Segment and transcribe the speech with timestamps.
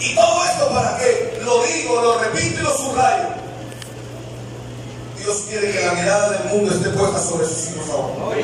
[0.00, 1.40] ¿Y todo esto para qué?
[1.42, 3.28] Lo digo, lo repito y lo subrayo.
[5.18, 8.36] Dios quiere que la mirada del mundo esté puesta sobre sus hijos ahora.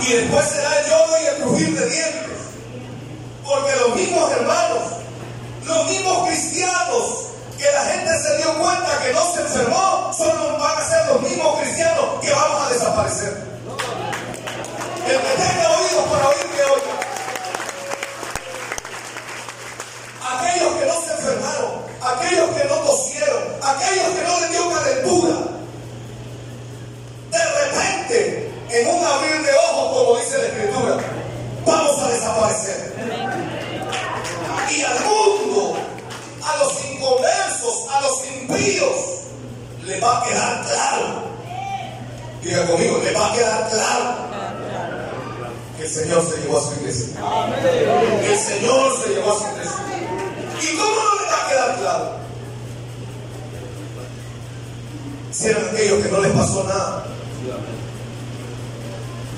[0.00, 2.38] Y después será el lloro y el crujir de dientes.
[3.44, 4.82] Porque los mismos hermanos,
[5.64, 7.26] los mismos cristianos
[7.58, 11.22] que la gente se dio cuenta que no se enfermó, solo van a ser los
[11.22, 13.46] mismos cristianos que vamos a desaparecer.
[42.66, 44.14] Conmigo, le va a quedar claro
[45.76, 47.06] que el Señor se llevó a su iglesia.
[48.20, 49.80] Que el Señor se llevó a su iglesia.
[50.60, 52.10] ¿Y cómo no le va a quedar claro?
[55.32, 57.04] Si eran aquellos que no les pasó nada.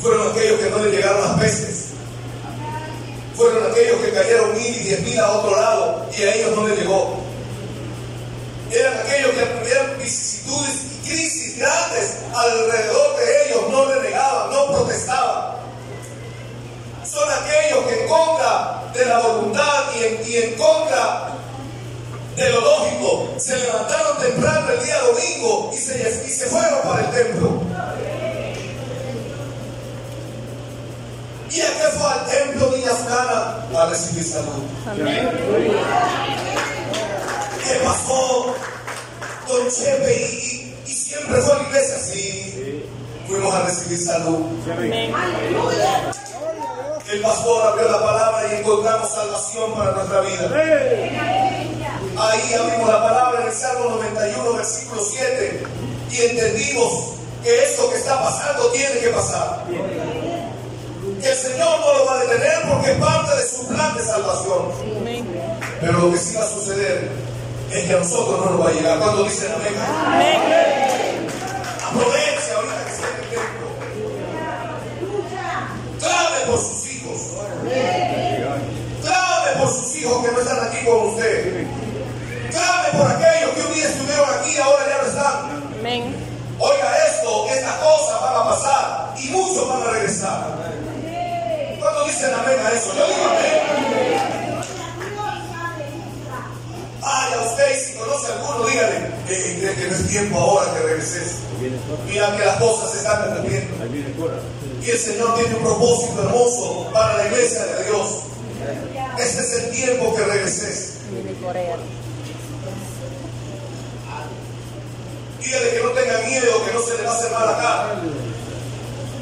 [0.00, 1.84] Fueron aquellos que no les llegaron las pestes.
[3.36, 6.68] Fueron aquellos que cayeron mil y diez mil a otro lado y a ellos no
[6.68, 7.17] les llegó.
[8.70, 15.56] Eran aquellos que tuvieron vicisitudes y crisis grandes alrededor de ellos, no renegaban, no protestaban.
[17.04, 21.28] Son aquellos que en contra de la voluntad y en, y en contra
[22.36, 27.00] de lo lógico se levantaron temprano el día domingo y se, y se fueron para
[27.00, 27.62] el templo.
[31.50, 33.66] ¿Y a qué fue al templo Niña Afgana?
[33.74, 34.62] A recibir salud.
[34.94, 35.02] ¿Qué
[37.88, 38.54] pasó?
[39.48, 42.84] Don Chepe y, y- siempre fue a la iglesia así.
[43.26, 44.46] Fuimos a recibir salud.
[47.10, 50.50] El pastor abrió la palabra y encontramos salvación para nuestra vida.
[52.20, 55.62] Ahí abrimos la palabra en el Salmo 91, versículo 7,
[56.10, 56.92] y entendimos
[57.42, 59.64] que esto que está pasando tiene que pasar.
[61.22, 64.02] Que el Señor no lo va a detener porque es parte de su plan de
[64.02, 64.62] salvación.
[65.80, 67.08] Pero lo que sí va a suceder
[67.70, 68.98] es que a nosotros no nos va a llegar.
[68.98, 69.74] Cuando dicen amén,
[71.84, 73.68] aproveche ahorita que está el templo.
[75.98, 77.18] Clame por sus hijos.
[79.02, 81.66] Clame por sus hijos que no están aquí con usted.
[82.50, 85.58] Clame por aquellos que un día estuvieron aquí y ahora ya no están.
[86.60, 90.58] Oiga esto, estas cosas van a pasar y muchos van a regresar.
[91.78, 92.92] ¿Cuándo dicen amén a eso?
[92.96, 93.67] Yo digo amén.
[97.10, 98.96] Ay, a usted, si conoce a alguno, dígale,
[99.30, 101.36] eh, ¿cree que no es tiempo ahora que regreses?
[102.06, 103.76] Mira que las cosas se están cumpliendo.
[104.82, 108.08] Y el Señor tiene un propósito hermoso para la iglesia de Dios.
[109.18, 110.98] Este es el tiempo que regreses.
[115.40, 117.86] Dígale que no tenga miedo, que no se le va a hacer mal acá.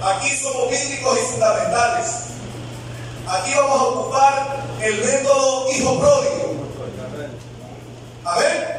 [0.02, 2.06] Aquí somos bíblicos y fundamentales.
[3.28, 6.45] Aquí vamos a ocupar el método hijo pródigo.
[8.26, 8.76] A ver.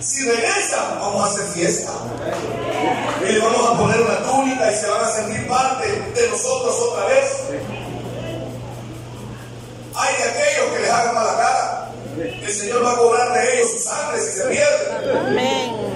[0.00, 1.92] Si regresan, vamos a hacer fiesta.
[3.26, 6.74] Y le vamos a poner una túnica y se van a sentir parte de nosotros
[6.90, 7.24] otra vez.
[9.96, 11.90] Hay de aquellos que les hagan mala cara.
[12.18, 15.94] El Señor va a cobrar de ellos su sangre si se pierden.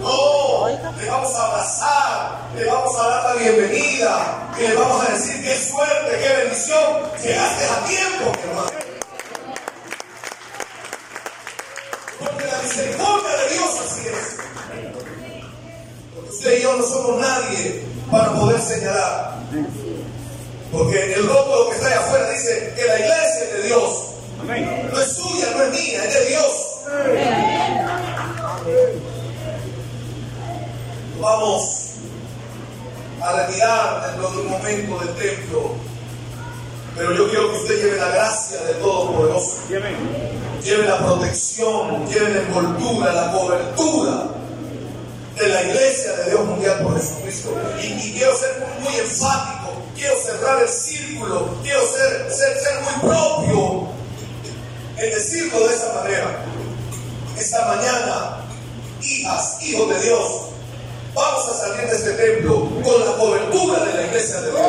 [0.00, 5.12] No, le vamos a abrazar, le vamos a dar la bienvenida y le vamos a
[5.12, 7.02] decir qué suerte, qué bendición.
[7.22, 8.81] Llegaste a tiempo, hermano.
[16.28, 19.38] Usted y yo no somos nadie para poder señalar.
[20.72, 24.08] Porque el rótulo que está allá afuera dice que la iglesia es de Dios.
[24.92, 26.72] No es suya, no es mía, es de Dios.
[31.20, 31.90] Vamos
[33.20, 35.91] a retirar dentro de un momento del templo.
[36.96, 39.56] Pero yo quiero que usted lleve la gracia del Todopoderoso.
[40.62, 44.24] Lleve la protección, lleve la envoltura, la cobertura
[45.38, 47.50] de la iglesia de Dios mundial por Jesucristo.
[47.82, 52.80] Y, y quiero ser muy, muy enfático, quiero cerrar el círculo, quiero ser, ser, ser
[52.82, 53.88] muy propio
[54.98, 56.44] en decirlo de esa manera.
[57.38, 58.36] Esta mañana,
[59.00, 60.42] hijas, hijos de Dios,
[61.14, 64.60] vamos a salir de este templo con la cobertura de la iglesia de Dios.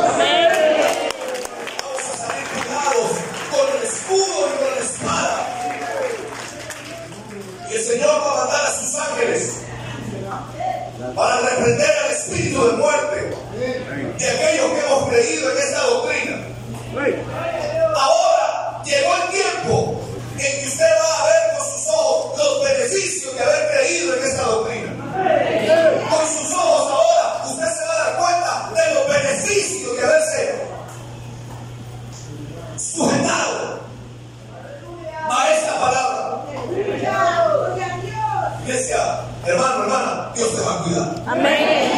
[40.63, 41.23] Te va a cuidar.
[41.27, 41.91] Amén.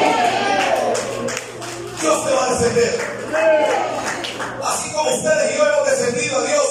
[2.01, 2.99] Dios te va a defender.
[4.63, 6.67] Así como ustedes y yo hemos defendido a Dios.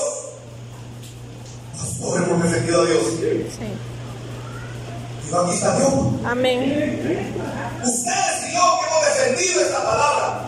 [1.72, 3.02] Nosotros hemos defendido a Dios.
[3.18, 3.64] Sí.
[5.30, 5.92] Y aquí está Dios.
[6.24, 7.30] Amén.
[7.82, 10.40] Ustedes y yo que hemos defendido esta palabra.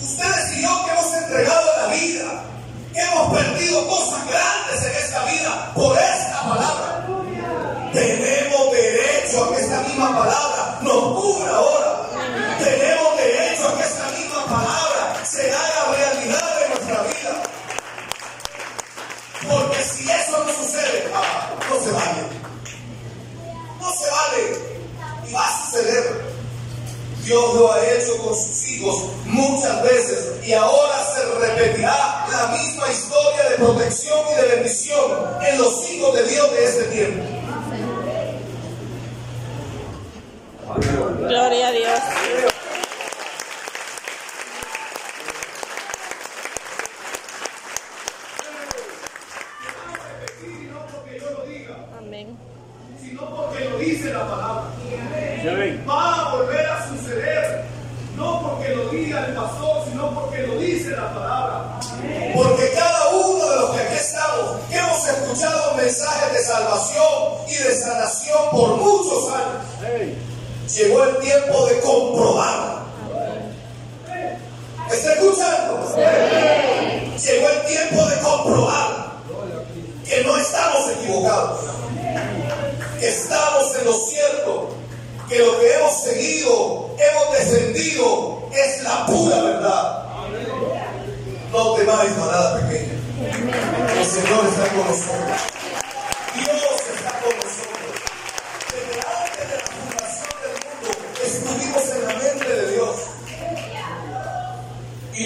[0.00, 2.44] Ustedes y yo que hemos entregado la vida.
[2.94, 6.21] Que hemos perdido cosas grandes en esta vida por esta
[25.32, 26.32] Y va a suceder.
[27.24, 32.90] Dios lo ha hecho con sus hijos muchas veces y ahora se repetirá la misma
[32.90, 37.24] historia de protección y de bendición en los hijos de Dios de este tiempo.
[41.18, 42.51] Gloria a Dios.
[66.30, 67.06] De salvación
[67.48, 70.12] y de sanación por muchos años,
[70.74, 72.82] llegó el tiempo de comprobar.
[74.90, 75.96] ¿Está escuchando?
[75.96, 79.12] Llegó el tiempo de comprobar
[80.06, 81.60] que no estamos equivocados,
[83.00, 84.68] que estamos en lo cierto,
[85.28, 90.04] que lo que hemos seguido, hemos defendido, es la pura verdad.
[91.50, 92.92] No temáis manada pequeña.
[93.98, 95.52] El Señor está con nosotros.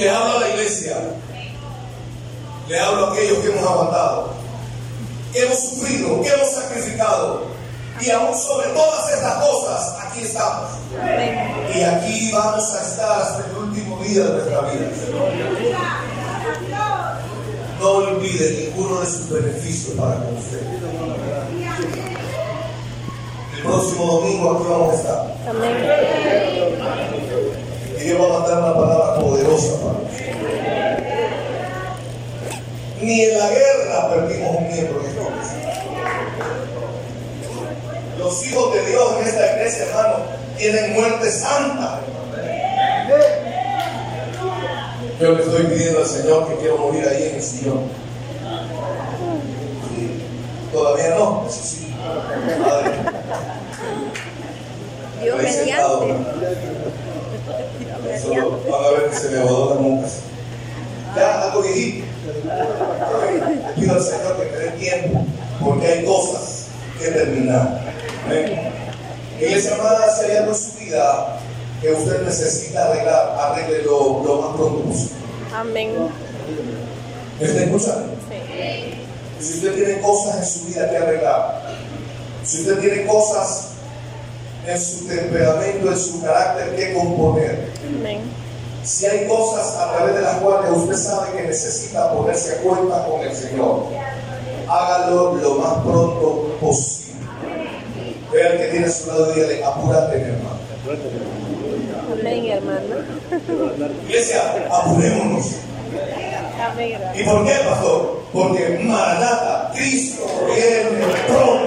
[0.06, 0.96] Le hablo a la iglesia.
[2.68, 4.34] Le hablo a aquellos que hemos aguantado,
[5.32, 7.46] que hemos sufrido, que hemos sacrificado.
[8.00, 10.70] Y aún sobre todas estas cosas, aquí estamos.
[11.74, 14.90] Y aquí vamos a estar hasta el último día de nuestra vida.
[17.80, 20.62] No olvide ninguno de sus beneficios para con usted.
[23.56, 26.05] El próximo domingo aquí vamos a estar.
[28.06, 30.32] Dios va a mandar una palabra poderosa para usted.
[33.02, 35.84] Ni en la guerra perdimos un miembro esta iglesia.
[38.16, 40.14] Los hijos de Dios en esta iglesia, hermano,
[40.56, 42.00] tienen muerte santa.
[45.20, 47.90] Yo le estoy pidiendo al Señor que quiero morir ahí en el sillón.
[50.72, 51.92] Todavía no, eso sí.
[52.62, 52.92] Padre,
[55.20, 57.05] Dios mediante.
[58.22, 60.08] Solo van a ver que se me botó la nuca.
[61.16, 62.06] Ya, algo viejito.
[62.36, 65.26] Le pido al Señor que me dé tiempo,
[65.64, 66.66] porque hay cosas
[66.98, 67.80] que terminar.
[68.24, 68.72] Amén.
[69.38, 71.38] Iglesia amada, si hay algo en su vida
[71.80, 75.16] que usted necesita arreglar, arréglelo lo más pronto posible.
[75.54, 75.92] Amén.
[77.38, 78.14] ¿Me está escuchando?
[78.28, 79.44] Sí.
[79.44, 81.62] Si usted tiene cosas en su vida que arreglar,
[82.44, 83.75] si usted tiene cosas
[84.66, 88.20] en su temperamento, en su carácter que componer, Amén.
[88.82, 93.06] si hay cosas a través de las cuales usted sabe que necesita ponerse a cuenta
[93.06, 93.84] con el Señor,
[94.68, 97.06] hágalo lo más pronto posible.
[98.32, 100.56] Vea al que tiene a su lado y dígale, apúrate, mi hermano.
[102.12, 102.80] Amén, hermano.
[104.08, 105.46] Iglesia, apurémonos.
[106.60, 106.98] Amén.
[107.14, 108.22] ¿Y por qué, pastor?
[108.32, 111.65] Porque Maranata, Cristo viene pronto.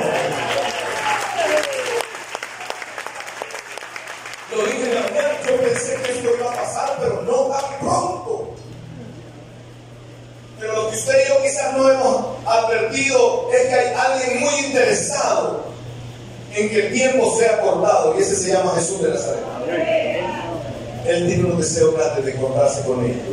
[21.79, 23.23] Deseo grande de encontrarse con ella.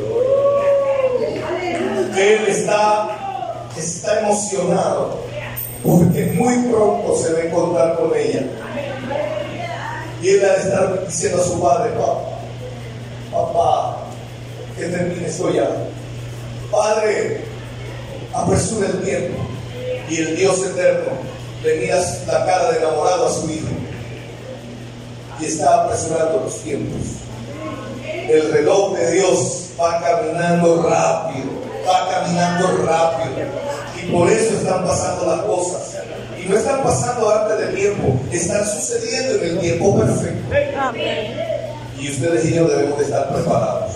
[2.17, 5.19] Él está, está emocionado
[5.83, 8.43] porque muy pronto se va a encontrar con ella.
[10.23, 12.21] Y él va a estar diciendo a su padre, papá,
[13.33, 13.97] papá,
[14.77, 15.69] que termine esto ya.
[16.71, 17.41] Padre,
[18.33, 19.39] apresura el tiempo.
[20.09, 21.13] Y el Dios eterno
[21.65, 23.67] le mira la cara de enamorado a su hijo.
[25.41, 27.26] Y está apresurando los tiempos.
[28.29, 31.47] El reloj de Dios va caminando rápido.
[31.87, 33.31] va caminando rápido.
[34.03, 35.97] Y por eso están pasando las cosas.
[36.43, 40.57] Y no están pasando antes del tiempo, están sucediendo en el tiempo perfecto.
[41.99, 43.93] Y ustedes y yo debemos de estar preparados.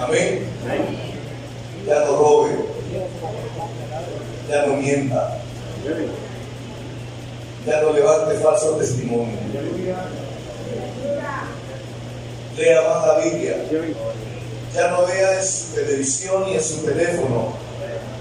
[0.00, 0.46] Amén.
[1.86, 2.50] Ya no robe.
[4.48, 5.38] Ya no mienta.
[7.66, 9.36] Ya no levante falso testimonio.
[12.56, 13.56] Lea más la Biblia.
[14.74, 17.52] Ya no vea en su televisión y en su teléfono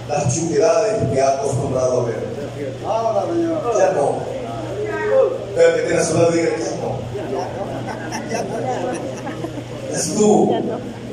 [0.07, 2.29] las chuquedades que ha acostumbrado a ver.
[3.77, 4.19] Ya no.
[5.55, 7.00] Pero que tiene su lado diga, ya no.
[10.19, 10.50] No.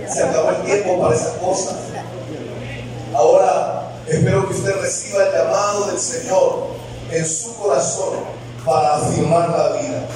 [0.08, 1.74] Se acabó el tiempo para esas cosas.
[3.14, 6.68] Ahora espero que usted reciba el llamado del Señor
[7.10, 8.14] en su corazón
[8.64, 10.06] para afirmar la vida,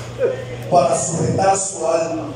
[0.70, 2.28] para sujetar su alma,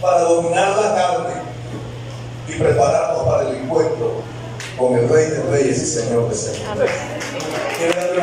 [0.00, 1.42] para dominar la carne
[2.48, 4.22] y prepararnos para el encuentro
[4.78, 6.90] con el Rey de Reyes y Señor de Señores.
[7.76, 8.20] Quiero darle